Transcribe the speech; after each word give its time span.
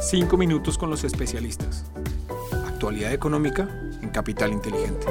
Cinco 0.00 0.36
minutos 0.36 0.78
con 0.78 0.90
los 0.90 1.02
especialistas. 1.02 1.84
Actualidad 2.66 3.12
económica 3.12 3.68
en 4.00 4.10
Capital 4.10 4.52
Inteligente. 4.52 5.06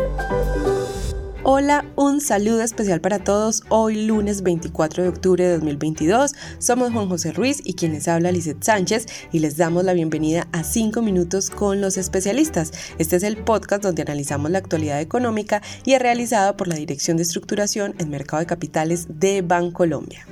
Hola, 1.44 1.86
un 1.98 2.22
saludo 2.22 2.62
especial 2.62 3.02
para 3.02 3.20
todos. 3.20 3.64
Hoy 3.68 4.06
lunes 4.06 4.44
24 4.44 5.04
de 5.04 5.10
octubre 5.10 5.44
de 5.44 5.54
2022 5.56 6.32
somos 6.60 6.94
Juan 6.94 7.10
José 7.10 7.34
Ruiz 7.34 7.62
y 7.66 7.74
quienes 7.74 8.08
habla 8.08 8.32
Lizeth 8.32 8.64
Sánchez 8.64 9.08
y 9.34 9.40
les 9.40 9.58
damos 9.58 9.84
la 9.84 9.92
bienvenida 9.92 10.48
a 10.54 10.64
5 10.64 11.02
minutos 11.02 11.50
con 11.50 11.82
los 11.82 11.98
especialistas. 11.98 12.72
Este 12.98 13.18
es 13.18 13.24
el 13.24 13.36
podcast 13.36 13.84
donde 13.84 14.04
analizamos 14.04 14.52
la 14.52 14.60
actualidad 14.60 15.02
económica 15.02 15.62
y 15.84 15.94
es 15.94 16.02
realizado 16.02 16.56
por 16.56 16.70
la 16.70 16.76
Dirección 16.76 17.18
de 17.18 17.24
Estructuración 17.24 17.94
en 18.00 18.10
Mercado 18.10 18.40
de 18.40 18.46
Capitales 18.46 19.08
de 19.20 19.42
Bancolombia. 19.42 20.26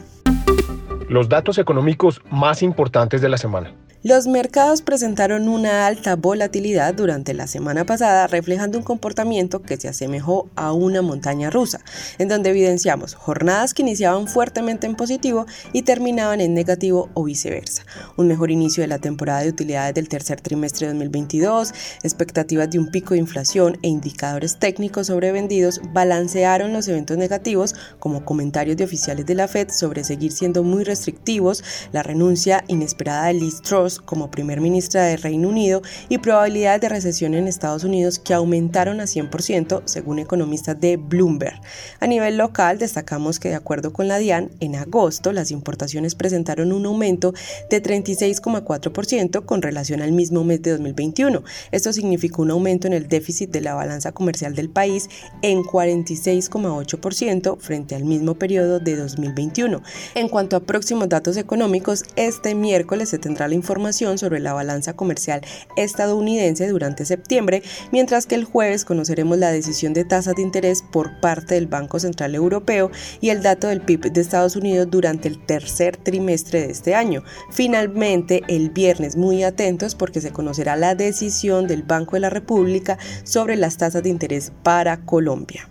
Los 1.10 1.28
datos 1.28 1.58
económicos 1.58 2.22
más 2.32 2.64
importantes 2.64 3.22
de 3.22 3.30
la 3.30 3.38
semana. 3.38 3.74
Los 4.08 4.28
mercados 4.28 4.84
presentaron 4.84 5.50
una 5.50 5.88
alta 5.88 6.16
volatilidad 6.16 6.94
durante 6.94 7.34
la 7.34 7.48
semana 7.48 7.88
pasada, 7.88 8.28
reflejando 8.28 8.78
un 8.78 8.84
comportamiento 8.84 9.64
que 9.64 9.78
se 9.78 9.88
asemejó 9.88 10.48
a 10.56 10.74
una 10.74 11.02
montaña 11.02 11.50
rusa, 11.50 11.80
en 12.20 12.28
donde 12.28 12.52
evidenciamos 12.52 13.16
jornadas 13.16 13.74
que 13.74 13.82
iniciaban 13.82 14.28
fuertemente 14.28 14.86
en 14.86 14.94
positivo 14.94 15.48
y 15.74 15.82
terminaban 15.82 16.40
en 16.40 16.54
negativo 16.54 17.10
o 17.16 17.24
viceversa. 17.24 17.84
Un 18.16 18.28
mejor 18.28 18.52
inicio 18.52 18.84
de 18.84 18.90
la 18.90 19.00
temporada 19.00 19.42
de 19.42 19.50
utilidades 19.50 19.96
del 19.96 20.08
tercer 20.08 20.40
trimestre 20.40 20.86
de 20.86 20.94
2022, 20.94 21.74
expectativas 22.04 22.70
de 22.70 22.78
un 22.78 22.92
pico 22.92 23.16
de 23.16 23.22
inflación 23.22 23.80
e 23.82 23.88
indicadores 23.88 24.60
técnicos 24.60 25.08
sobrevendidos 25.08 25.82
balancearon 25.94 26.74
los 26.74 26.88
eventos 26.88 27.18
negativos 27.18 27.74
como 27.98 28.24
comentarios 28.24 28.78
de 28.78 28.84
oficiales 28.84 29.26
de 29.26 29.34
la 29.34 29.48
Fed 29.48 29.70
sobre 29.72 30.04
seguir 30.04 30.32
siendo 30.32 30.62
muy 30.62 30.84
restrictivos, 30.84 31.64
la 31.92 32.04
renuncia 32.04 32.64
inesperada 32.68 33.26
de 33.26 33.34
Liz 33.34 33.64
Truss 33.64 33.95
como 34.00 34.32
primer 34.32 34.62
ministra 34.62 35.04
de 35.04 35.18
Reino 35.18 35.50
Unido 35.50 35.82
y 36.10 36.18
probabilidades 36.18 36.82
de 36.82 36.90
recesión 36.90 37.34
en 37.34 37.48
Estados 37.48 37.84
Unidos 37.84 38.20
que 38.20 38.34
aumentaron 38.34 39.00
a 39.00 39.06
100% 39.06 39.84
según 39.86 40.20
economistas 40.20 40.80
de 40.80 40.98
Bloomberg. 40.98 41.62
A 42.00 42.08
nivel 42.08 42.38
local, 42.38 42.78
destacamos 42.78 43.40
que 43.40 43.50
de 43.50 43.56
acuerdo 43.56 43.94
con 43.94 44.08
la 44.08 44.18
DIAN, 44.18 44.52
en 44.60 44.76
agosto 44.76 45.32
las 45.32 45.52
importaciones 45.52 46.16
presentaron 46.16 46.72
un 46.72 46.86
aumento 46.86 47.34
de 47.70 47.82
36,4% 47.82 49.46
con 49.46 49.62
relación 49.62 50.02
al 50.02 50.12
mismo 50.12 50.44
mes 50.44 50.62
de 50.62 50.72
2021. 50.72 51.44
Esto 51.72 51.94
significó 51.94 52.42
un 52.42 52.52
aumento 52.52 52.88
en 52.88 52.94
el 52.94 53.08
déficit 53.08 53.52
de 53.52 53.62
la 53.62 53.74
balanza 53.74 54.12
comercial 54.12 54.56
del 54.56 54.70
país 54.70 55.10
en 55.42 55.64
46,8% 55.64 57.58
frente 57.60 57.96
al 57.96 58.06
mismo 58.06 58.36
periodo 58.36 58.80
de 58.80 58.96
2021. 58.96 59.82
En 60.16 60.30
cuanto 60.30 60.56
a 60.56 60.62
próximos 60.62 61.10
datos 61.10 61.38
económicos, 61.38 62.04
este 62.16 62.56
miércoles 62.56 63.10
se 63.10 63.20
tendrá 63.20 63.48
la 63.48 63.56
información 63.56 63.75
sobre 64.18 64.40
la 64.40 64.54
balanza 64.54 64.94
comercial 64.94 65.42
estadounidense 65.76 66.68
durante 66.70 67.06
septiembre, 67.06 67.62
mientras 67.92 68.26
que 68.26 68.36
el 68.36 68.46
jueves 68.46 68.86
conoceremos 68.86 69.38
la 69.38 69.52
decisión 69.52 69.94
de 69.94 70.06
tasas 70.06 70.36
de 70.36 70.44
interés 70.44 70.82
por 70.82 71.20
parte 71.20 71.56
del 71.56 71.68
Banco 71.68 72.00
Central 72.00 72.36
Europeo 72.36 72.90
y 73.20 73.30
el 73.32 73.44
dato 73.44 73.68
del 73.68 73.82
PIB 73.82 74.14
de 74.14 74.22
Estados 74.22 74.56
Unidos 74.56 74.88
durante 74.90 75.28
el 75.28 75.46
tercer 75.46 75.98
trimestre 75.98 76.62
de 76.62 76.72
este 76.72 76.96
año. 76.96 77.24
Finalmente, 77.52 78.44
el 78.48 78.70
viernes 78.70 79.18
muy 79.18 79.44
atentos 79.44 79.94
porque 79.94 80.22
se 80.22 80.32
conocerá 80.32 80.78
la 80.78 80.96
decisión 80.96 81.68
del 81.68 81.84
Banco 81.84 82.16
de 82.16 82.22
la 82.22 82.30
República 82.30 82.98
sobre 83.26 83.58
las 83.58 83.76
tasas 83.76 84.04
de 84.04 84.10
interés 84.10 84.54
para 84.64 85.02
Colombia. 85.02 85.68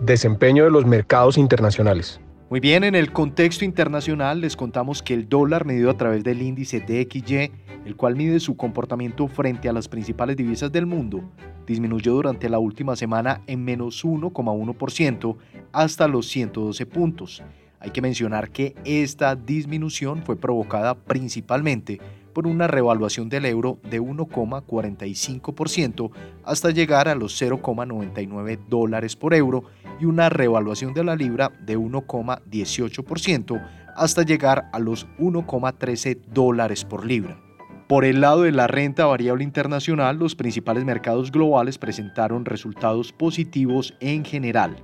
Desempeño 0.00 0.64
de 0.64 0.70
los 0.70 0.84
mercados 0.84 1.38
internacionales. 1.38 2.20
Muy 2.48 2.60
bien, 2.60 2.84
en 2.84 2.94
el 2.94 3.12
contexto 3.12 3.64
internacional 3.64 4.40
les 4.40 4.54
contamos 4.54 5.02
que 5.02 5.14
el 5.14 5.28
dólar 5.28 5.64
medido 5.64 5.90
a 5.90 5.96
través 5.96 6.22
del 6.22 6.42
índice 6.42 6.78
DXY, 6.78 7.50
el 7.84 7.96
cual 7.96 8.14
mide 8.14 8.38
su 8.38 8.56
comportamiento 8.56 9.26
frente 9.26 9.68
a 9.68 9.72
las 9.72 9.88
principales 9.88 10.36
divisas 10.36 10.70
del 10.70 10.86
mundo, 10.86 11.28
disminuyó 11.66 12.12
durante 12.12 12.48
la 12.48 12.60
última 12.60 12.94
semana 12.94 13.42
en 13.48 13.64
menos 13.64 14.04
1,1% 14.04 15.36
hasta 15.72 16.06
los 16.06 16.28
112 16.28 16.86
puntos. 16.86 17.42
Hay 17.80 17.90
que 17.90 18.00
mencionar 18.00 18.50
que 18.50 18.76
esta 18.84 19.34
disminución 19.34 20.22
fue 20.22 20.36
provocada 20.36 20.94
principalmente 20.94 21.98
por 22.36 22.46
una 22.46 22.66
revaluación 22.66 23.30
del 23.30 23.46
euro 23.46 23.78
de 23.88 23.98
1,45% 23.98 26.10
hasta 26.44 26.70
llegar 26.70 27.08
a 27.08 27.14
los 27.14 27.40
0,99 27.40 28.58
dólares 28.68 29.16
por 29.16 29.32
euro 29.32 29.64
y 29.98 30.04
una 30.04 30.28
revaluación 30.28 30.92
de 30.92 31.02
la 31.02 31.16
libra 31.16 31.50
de 31.64 31.78
1,18% 31.78 33.66
hasta 33.96 34.22
llegar 34.22 34.68
a 34.74 34.78
los 34.78 35.08
1,13 35.18 36.26
dólares 36.26 36.84
por 36.84 37.06
libra. 37.06 37.40
Por 37.88 38.04
el 38.04 38.20
lado 38.20 38.42
de 38.42 38.52
la 38.52 38.66
renta 38.66 39.06
variable 39.06 39.42
internacional, 39.42 40.18
los 40.18 40.34
principales 40.34 40.84
mercados 40.84 41.32
globales 41.32 41.78
presentaron 41.78 42.44
resultados 42.44 43.14
positivos 43.14 43.94
en 44.00 44.26
general. 44.26 44.76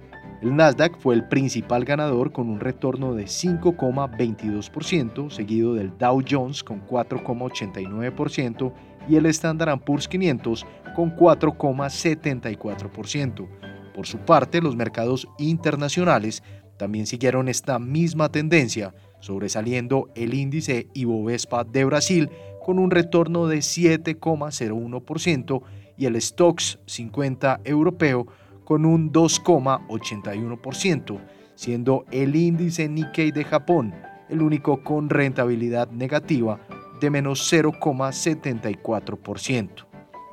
El 0.43 0.57
Nasdaq 0.57 0.99
fue 0.99 1.15
el 1.15 1.29
principal 1.29 1.85
ganador 1.85 2.33
con 2.33 2.51
un 2.51 2.59
retorno 2.59 3.15
de 3.15 3.27
5,22%, 3.27 5.31
seguido 5.31 5.75
del 5.75 5.97
Dow 5.97 6.21
Jones 6.29 6.65
con 6.65 6.85
4,89% 6.85 8.73
y 9.09 9.15
el 9.15 9.27
Standard 9.27 9.79
Poor's 9.85 10.09
500 10.09 10.67
con 10.97 11.15
4,74%. 11.15 13.47
Por 13.95 14.09
su 14.09 14.19
parte, 14.19 14.61
los 14.61 14.75
mercados 14.75 15.29
internacionales 15.39 16.43
también 16.77 17.07
siguieron 17.07 17.49
esta 17.49 17.79
misma 17.79 18.29
tendencia, 18.29 18.97
sobresaliendo 19.21 20.11
el 20.17 20.35
índice 20.35 20.89
Ibovespa 20.93 21.63
de 21.63 21.85
Brasil 21.85 22.29
con 22.65 22.81
un 22.81 22.91
retorno 22.91 23.47
de 23.47 23.59
7,01% 23.59 25.63
y 25.97 26.07
el 26.07 26.21
Stocks 26.21 26.81
50 26.87 27.61
europeo 27.63 28.27
con 28.65 28.85
un 28.85 29.13
2,81%, 29.13 31.19
siendo 31.55 32.05
el 32.11 32.37
índice 32.37 32.89
Nikkei 32.89 33.33
de 33.33 33.45
Japón 33.45 33.95
el 34.33 34.43
único 34.43 34.83
con 34.83 35.09
rentabilidad 35.11 35.89
negativa 35.91 36.59
de 37.01 37.11
menos 37.11 37.53
0,74%. 37.53 39.87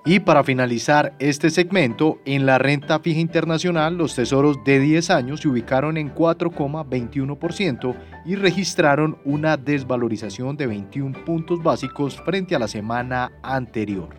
Y 0.06 0.22
para 0.22 0.45
finalizar 0.45 1.13
este 1.19 1.50
segmento, 1.50 2.19
en 2.25 2.45
la 2.45 2.57
renta 2.57 3.00
fija 3.00 3.19
internacional 3.19 3.97
los 3.97 4.16
tesoros 4.16 4.63
de 4.63 4.79
10 4.79 5.09
años 5.09 5.41
se 5.41 5.50
ubicaron 5.50 5.97
en 5.97 6.16
4,21% 6.16 7.94
y 8.25 8.35
registraron 8.35 9.18
una 9.25 9.57
desvalorización 9.57 10.56
de 10.56 10.68
21 10.68 11.25
puntos 11.25 11.62
básicos 11.62 12.16
frente 12.22 12.56
a 12.56 12.59
la 12.59 12.69
semana 12.69 13.34
anterior. 13.44 14.16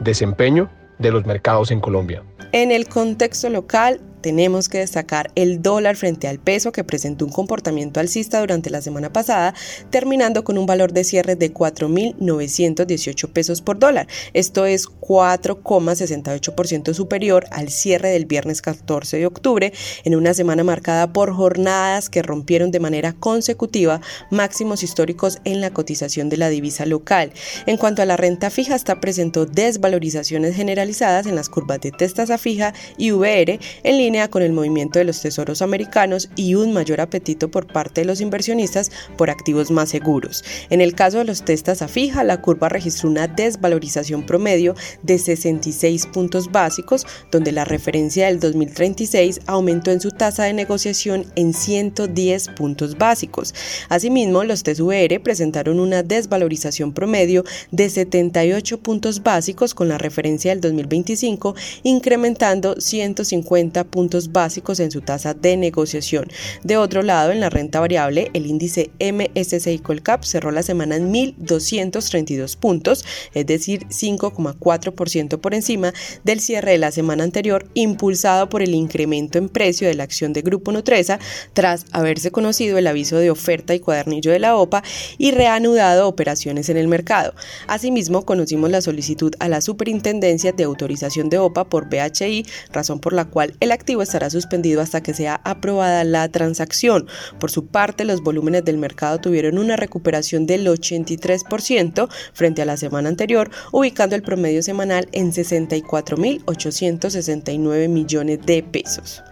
Desempeño 0.00 0.70
de 0.98 1.10
los 1.10 1.26
mercados 1.26 1.72
en 1.72 1.80
Colombia. 1.80 2.22
En 2.52 2.70
el 2.70 2.88
contexto 2.88 3.50
local, 3.50 4.00
tenemos 4.20 4.68
que 4.68 4.78
destacar 4.78 5.30
el 5.34 5.62
dólar 5.62 5.96
frente 5.96 6.28
al 6.28 6.38
peso 6.38 6.72
que 6.72 6.84
presentó 6.84 7.24
un 7.24 7.32
comportamiento 7.32 8.00
alcista 8.00 8.40
durante 8.40 8.70
la 8.70 8.82
semana 8.82 9.12
pasada, 9.12 9.54
terminando 9.90 10.44
con 10.44 10.58
un 10.58 10.66
valor 10.66 10.92
de 10.92 11.04
cierre 11.04 11.36
de 11.36 11.52
4.918 11.52 13.32
pesos 13.32 13.62
por 13.62 13.78
dólar. 13.78 14.06
Esto 14.32 14.66
es 14.66 14.88
4,68% 14.88 16.94
superior 16.94 17.46
al 17.50 17.70
cierre 17.70 18.10
del 18.10 18.26
viernes 18.26 18.62
14 18.62 19.18
de 19.18 19.26
octubre, 19.26 19.72
en 20.04 20.14
una 20.14 20.34
semana 20.34 20.64
marcada 20.64 21.12
por 21.12 21.32
jornadas 21.32 22.10
que 22.10 22.22
rompieron 22.22 22.70
de 22.70 22.80
manera 22.80 23.12
consecutiva 23.12 24.00
máximos 24.30 24.82
históricos 24.82 25.38
en 25.44 25.60
la 25.60 25.70
cotización 25.70 26.28
de 26.28 26.36
la 26.36 26.48
divisa 26.48 26.86
local. 26.86 27.32
En 27.66 27.76
cuanto 27.76 28.02
a 28.02 28.06
la 28.06 28.16
renta 28.16 28.50
fija, 28.50 28.74
esta 28.74 29.00
presentó 29.00 29.46
desvalorizaciones 29.46 30.54
generalizadas 30.54 31.26
en 31.26 31.34
las 31.34 31.48
curvas 31.48 31.80
de 31.80 31.90
testa 31.90 32.38
fija 32.38 32.74
y 32.96 33.12
VR 33.12 33.58
en 33.84 33.96
línea 33.96 34.07
con 34.30 34.42
el 34.42 34.54
movimiento 34.54 34.98
de 34.98 35.04
los 35.04 35.20
tesoros 35.20 35.60
americanos 35.60 36.30
y 36.34 36.54
un 36.54 36.72
mayor 36.72 37.02
apetito 37.02 37.50
por 37.50 37.66
parte 37.66 38.00
de 38.00 38.06
los 38.06 38.22
inversionistas 38.22 38.90
por 39.18 39.28
activos 39.28 39.70
más 39.70 39.90
seguros. 39.90 40.42
En 40.70 40.80
el 40.80 40.94
caso 40.94 41.18
de 41.18 41.26
los 41.26 41.44
testas 41.44 41.82
a 41.82 41.88
fija, 41.88 42.24
la 42.24 42.40
curva 42.40 42.70
registró 42.70 43.10
una 43.10 43.26
desvalorización 43.26 44.24
promedio 44.24 44.74
de 45.02 45.18
66 45.18 46.06
puntos 46.06 46.50
básicos, 46.50 47.06
donde 47.30 47.52
la 47.52 47.66
referencia 47.66 48.26
del 48.26 48.40
2036 48.40 49.42
aumentó 49.46 49.90
en 49.90 50.00
su 50.00 50.10
tasa 50.10 50.44
de 50.44 50.54
negociación 50.54 51.26
en 51.36 51.52
110 51.52 52.48
puntos 52.56 52.96
básicos. 52.96 53.54
Asimismo, 53.90 54.42
los 54.42 54.62
TSVR 54.62 55.20
presentaron 55.22 55.80
una 55.80 56.02
desvalorización 56.02 56.94
promedio 56.94 57.44
de 57.72 57.90
78 57.90 58.80
puntos 58.80 59.22
básicos 59.22 59.74
con 59.74 59.88
la 59.88 59.98
referencia 59.98 60.50
del 60.50 60.62
2025, 60.62 61.54
incrementando 61.82 62.80
150 62.80 63.84
puntos 63.84 63.97
puntos 63.98 64.30
básicos 64.30 64.78
en 64.78 64.92
su 64.92 65.00
tasa 65.00 65.34
de 65.34 65.56
negociación. 65.56 66.28
De 66.62 66.76
otro 66.76 67.02
lado, 67.02 67.32
en 67.32 67.40
la 67.40 67.50
renta 67.50 67.80
variable, 67.80 68.30
el 68.32 68.46
índice 68.46 68.92
MSCI 69.00 69.80
Colcap 69.80 70.22
cerró 70.22 70.52
la 70.52 70.62
semana 70.62 70.94
en 70.94 71.12
1.232 71.12 72.56
puntos, 72.56 73.04
es 73.34 73.44
decir, 73.44 73.88
5,4% 73.88 75.40
por 75.40 75.52
encima 75.52 75.92
del 76.22 76.38
cierre 76.38 76.70
de 76.70 76.78
la 76.78 76.92
semana 76.92 77.24
anterior, 77.24 77.66
impulsado 77.74 78.48
por 78.48 78.62
el 78.62 78.72
incremento 78.72 79.36
en 79.36 79.48
precio 79.48 79.88
de 79.88 79.94
la 79.94 80.04
acción 80.04 80.32
de 80.32 80.42
Grupo 80.42 80.70
Nutresa 80.70 81.18
tras 81.52 81.84
haberse 81.90 82.30
conocido 82.30 82.78
el 82.78 82.86
aviso 82.86 83.16
de 83.16 83.32
oferta 83.32 83.74
y 83.74 83.80
cuadernillo 83.80 84.30
de 84.30 84.38
la 84.38 84.54
OPA 84.54 84.84
y 85.18 85.32
reanudado 85.32 86.06
operaciones 86.06 86.68
en 86.68 86.76
el 86.76 86.86
mercado. 86.86 87.34
Asimismo, 87.66 88.24
conocimos 88.24 88.70
la 88.70 88.80
solicitud 88.80 89.34
a 89.40 89.48
la 89.48 89.60
Superintendencia 89.60 90.52
de 90.52 90.62
Autorización 90.62 91.30
de 91.30 91.38
OPA 91.38 91.64
por 91.64 91.88
BHI, 91.88 92.46
razón 92.70 93.00
por 93.00 93.12
la 93.12 93.24
cual 93.24 93.56
el 93.58 93.72
activo 93.88 94.02
estará 94.02 94.28
suspendido 94.28 94.82
hasta 94.82 95.00
que 95.00 95.14
sea 95.14 95.40
aprobada 95.44 96.04
la 96.04 96.28
transacción. 96.28 97.06
Por 97.40 97.50
su 97.50 97.68
parte, 97.68 98.04
los 98.04 98.22
volúmenes 98.22 98.62
del 98.66 98.76
mercado 98.76 99.16
tuvieron 99.16 99.56
una 99.56 99.76
recuperación 99.76 100.44
del 100.44 100.66
83% 100.66 102.10
frente 102.34 102.60
a 102.60 102.66
la 102.66 102.76
semana 102.76 103.08
anterior, 103.08 103.50
ubicando 103.72 104.14
el 104.14 104.20
promedio 104.20 104.62
semanal 104.62 105.08
en 105.12 105.32
64.869 105.32 107.88
millones 107.88 108.40
de 108.44 108.62
pesos. 108.62 109.22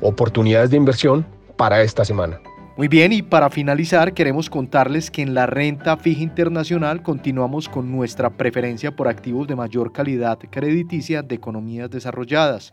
Oportunidades 0.00 0.70
de 0.70 0.78
inversión 0.78 1.26
para 1.58 1.82
esta 1.82 2.06
semana. 2.06 2.40
Muy 2.78 2.88
bien, 2.88 3.12
y 3.12 3.20
para 3.20 3.50
finalizar 3.50 4.14
queremos 4.14 4.48
contarles 4.48 5.10
que 5.10 5.20
en 5.20 5.34
la 5.34 5.44
renta 5.44 5.98
fija 5.98 6.22
internacional 6.22 7.02
continuamos 7.02 7.68
con 7.68 7.92
nuestra 7.92 8.30
preferencia 8.30 8.96
por 8.96 9.06
activos 9.06 9.46
de 9.46 9.54
mayor 9.54 9.92
calidad 9.92 10.38
crediticia 10.50 11.20
de 11.20 11.34
economías 11.34 11.90
desarrolladas. 11.90 12.72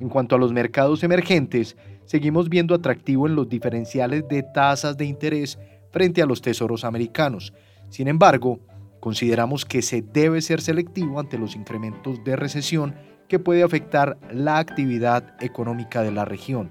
En 0.00 0.08
cuanto 0.08 0.36
a 0.36 0.38
los 0.38 0.52
mercados 0.52 1.02
emergentes, 1.02 1.76
seguimos 2.04 2.48
viendo 2.48 2.74
atractivo 2.74 3.26
en 3.26 3.34
los 3.34 3.48
diferenciales 3.48 4.26
de 4.28 4.42
tasas 4.42 4.96
de 4.96 5.04
interés 5.04 5.58
frente 5.90 6.22
a 6.22 6.26
los 6.26 6.40
tesoros 6.40 6.84
americanos. 6.84 7.52
Sin 7.88 8.08
embargo, 8.08 8.60
consideramos 9.00 9.64
que 9.64 9.82
se 9.82 10.02
debe 10.02 10.40
ser 10.42 10.60
selectivo 10.60 11.18
ante 11.18 11.38
los 11.38 11.56
incrementos 11.56 12.22
de 12.24 12.36
recesión 12.36 12.94
que 13.28 13.38
puede 13.38 13.62
afectar 13.62 14.18
la 14.32 14.58
actividad 14.58 15.34
económica 15.40 16.02
de 16.02 16.12
la 16.12 16.24
región. 16.24 16.70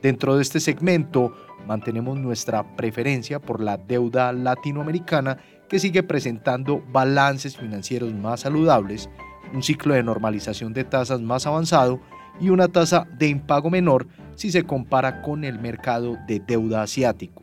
Dentro 0.00 0.36
de 0.36 0.42
este 0.42 0.58
segmento, 0.58 1.32
mantenemos 1.66 2.18
nuestra 2.18 2.74
preferencia 2.76 3.40
por 3.40 3.60
la 3.60 3.76
deuda 3.76 4.32
latinoamericana 4.32 5.38
que 5.68 5.78
sigue 5.78 6.02
presentando 6.02 6.82
balances 6.90 7.56
financieros 7.56 8.12
más 8.12 8.40
saludables, 8.40 9.08
un 9.54 9.62
ciclo 9.62 9.94
de 9.94 10.02
normalización 10.02 10.72
de 10.72 10.84
tasas 10.84 11.20
más 11.20 11.46
avanzado 11.46 12.00
y 12.40 12.50
una 12.50 12.68
tasa 12.68 13.06
de 13.18 13.28
impago 13.28 13.70
menor 13.70 14.06
si 14.34 14.50
se 14.50 14.64
compara 14.64 15.22
con 15.22 15.44
el 15.44 15.58
mercado 15.58 16.18
de 16.26 16.40
deuda 16.40 16.82
asiático. 16.82 17.42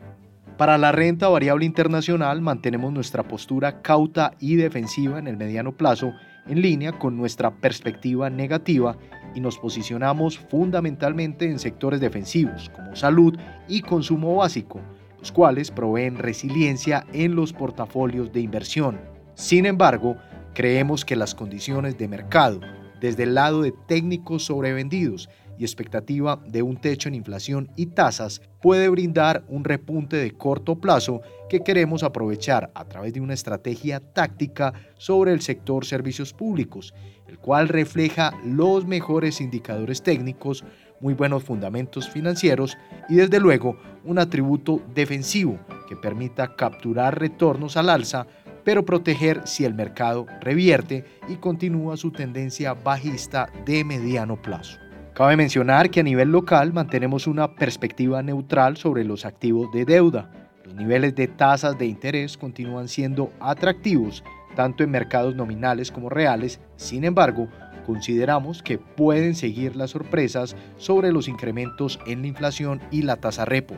Para 0.56 0.76
la 0.76 0.92
renta 0.92 1.28
variable 1.28 1.64
internacional 1.64 2.42
mantenemos 2.42 2.92
nuestra 2.92 3.22
postura 3.22 3.80
cauta 3.80 4.32
y 4.38 4.56
defensiva 4.56 5.18
en 5.18 5.26
el 5.26 5.38
mediano 5.38 5.72
plazo 5.72 6.12
en 6.46 6.60
línea 6.60 6.92
con 6.92 7.16
nuestra 7.16 7.50
perspectiva 7.50 8.28
negativa 8.28 8.96
y 9.34 9.40
nos 9.40 9.58
posicionamos 9.58 10.38
fundamentalmente 10.38 11.46
en 11.46 11.58
sectores 11.58 12.00
defensivos 12.00 12.70
como 12.70 12.94
salud 12.96 13.38
y 13.68 13.82
consumo 13.82 14.36
básico, 14.36 14.80
los 15.18 15.32
cuales 15.32 15.70
proveen 15.70 16.18
resiliencia 16.18 17.06
en 17.12 17.36
los 17.36 17.52
portafolios 17.52 18.32
de 18.32 18.40
inversión. 18.40 19.00
Sin 19.34 19.64
embargo, 19.64 20.16
creemos 20.54 21.04
que 21.04 21.16
las 21.16 21.34
condiciones 21.34 21.96
de 21.96 22.08
mercado, 22.08 22.60
desde 23.00 23.24
el 23.24 23.34
lado 23.34 23.62
de 23.62 23.72
técnicos 23.86 24.44
sobrevendidos 24.44 25.28
y 25.60 25.64
expectativa 25.64 26.40
de 26.46 26.62
un 26.62 26.78
techo 26.78 27.08
en 27.08 27.14
inflación 27.14 27.70
y 27.76 27.86
tasas 27.86 28.40
puede 28.62 28.88
brindar 28.88 29.44
un 29.48 29.64
repunte 29.64 30.16
de 30.16 30.32
corto 30.32 30.80
plazo 30.80 31.20
que 31.50 31.60
queremos 31.60 32.02
aprovechar 32.02 32.70
a 32.74 32.86
través 32.86 33.12
de 33.12 33.20
una 33.20 33.34
estrategia 33.34 34.00
táctica 34.00 34.72
sobre 34.96 35.32
el 35.32 35.42
sector 35.42 35.84
servicios 35.84 36.32
públicos, 36.32 36.94
el 37.28 37.38
cual 37.38 37.68
refleja 37.68 38.32
los 38.42 38.86
mejores 38.86 39.42
indicadores 39.42 40.02
técnicos, 40.02 40.64
muy 40.98 41.12
buenos 41.12 41.44
fundamentos 41.44 42.08
financieros 42.08 42.78
y 43.10 43.16
desde 43.16 43.38
luego 43.38 43.76
un 44.04 44.18
atributo 44.18 44.80
defensivo 44.94 45.58
que 45.88 45.96
permita 45.96 46.56
capturar 46.56 47.18
retornos 47.18 47.76
al 47.76 47.90
alza 47.90 48.26
pero 48.70 48.84
proteger 48.84 49.40
si 49.48 49.64
el 49.64 49.74
mercado 49.74 50.26
revierte 50.40 51.04
y 51.26 51.34
continúa 51.34 51.96
su 51.96 52.12
tendencia 52.12 52.72
bajista 52.72 53.50
de 53.66 53.82
mediano 53.82 54.40
plazo. 54.40 54.78
Cabe 55.12 55.36
mencionar 55.36 55.90
que 55.90 55.98
a 55.98 56.04
nivel 56.04 56.30
local 56.30 56.72
mantenemos 56.72 57.26
una 57.26 57.52
perspectiva 57.56 58.22
neutral 58.22 58.76
sobre 58.76 59.02
los 59.02 59.24
activos 59.24 59.72
de 59.72 59.84
deuda. 59.84 60.30
Los 60.64 60.76
niveles 60.76 61.16
de 61.16 61.26
tasas 61.26 61.76
de 61.78 61.86
interés 61.86 62.36
continúan 62.36 62.86
siendo 62.86 63.32
atractivos 63.40 64.22
tanto 64.54 64.84
en 64.84 64.90
mercados 64.90 65.34
nominales 65.34 65.90
como 65.90 66.08
reales, 66.08 66.60
sin 66.76 67.04
embargo, 67.04 67.48
consideramos 67.86 68.62
que 68.62 68.78
pueden 68.78 69.34
seguir 69.34 69.76
las 69.76 69.90
sorpresas 69.90 70.56
sobre 70.76 71.12
los 71.12 71.28
incrementos 71.28 71.98
en 72.06 72.22
la 72.22 72.28
inflación 72.28 72.80
y 72.90 73.02
la 73.02 73.16
tasa 73.16 73.44
repo. 73.44 73.74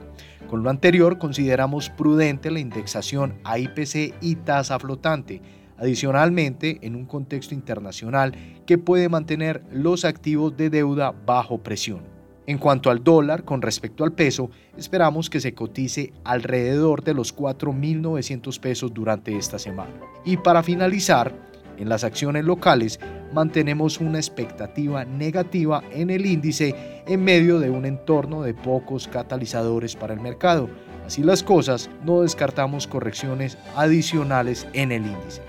Con 0.49 0.63
lo 0.63 0.71
anterior, 0.71 1.19
consideramos 1.19 1.89
prudente 1.89 2.51
la 2.51 2.61
indexación 2.61 3.35
a 3.45 3.59
IPC 3.59 4.15
y 4.21 4.37
tasa 4.37 4.79
flotante, 4.79 5.41
Adicionalmente, 5.83 6.79
en 6.83 6.95
un 6.95 7.07
contexto 7.07 7.57
internacional 7.57 8.35
que 8.67 8.79
puede 8.79 9.09
mantener 9.09 9.65
los 9.73 10.05
activos 10.05 10.57
de 10.57 10.71
deuda 10.71 11.13
bajo 11.27 11.59
presión. 11.59 12.12
En 12.47 12.59
cuanto 12.59 12.91
al 12.91 13.05
dólar, 13.05 13.45
con 13.45 13.63
respecto 13.63 14.03
al 14.03 14.13
peso, 14.13 14.51
esperamos 14.77 15.31
que 15.31 15.41
se 15.41 15.55
cotice 15.55 16.13
alrededor 16.25 17.05
de 17.05 17.15
los 17.15 17.37
4.900 17.37 18.59
pesos 18.59 18.93
durante 18.93 19.37
esta 19.37 19.59
semana. 19.59 19.93
Y 20.25 20.37
para 20.39 20.63
finalizar, 20.63 21.33
en 21.79 21.89
las 21.89 22.05
acciones 22.05 22.45
locales 22.45 22.99
mantenemos 23.33 24.01
una 24.01 24.19
expectativa 24.19 25.05
negativa 25.05 25.83
en 25.93 26.11
el 26.11 26.27
índice 26.27 27.03
en 27.07 27.25
medio 27.25 27.61
de 27.61 27.71
un 27.71 27.87
entorno 27.87 28.43
de 28.43 28.55
pocos 28.55 29.09
catalizadores 29.09 29.97
para 29.97 30.15
el 30.15 30.21
mercado. 30.21 30.69
Así 31.07 31.23
las 31.23 31.43
cosas, 31.43 31.91
no 32.05 32.23
descartamos 32.23 32.87
correcciones 32.87 33.57
adicionales 33.77 34.67
en 34.73 34.93
el 34.93 35.07
índice. 35.07 35.43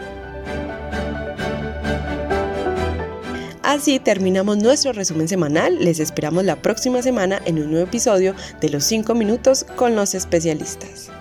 Así 3.84 4.00
terminamos 4.00 4.60
nuestro 4.60 4.94
resumen 4.94 5.28
semanal. 5.28 5.78
Les 5.84 6.00
esperamos 6.00 6.46
la 6.46 6.56
próxima 6.56 7.02
semana 7.02 7.42
en 7.44 7.60
un 7.60 7.70
nuevo 7.70 7.86
episodio 7.86 8.34
de 8.62 8.70
Los 8.70 8.86
5 8.86 9.14
minutos 9.14 9.66
con 9.76 9.94
los 9.94 10.16
especialistas. 10.16 11.12